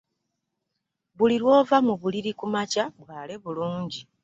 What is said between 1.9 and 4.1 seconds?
buliri ku makya, bwale bulungi.